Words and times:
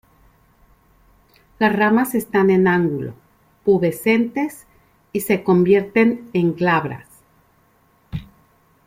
Las 1.59 1.75
ramas 1.75 2.15
están 2.15 2.49
en 2.49 2.67
ángulo, 2.67 3.13
pubescentes 3.63 4.65
y 5.13 5.19
se 5.19 5.43
convierten 5.43 6.27
en 6.33 6.55
glabras. 6.55 7.05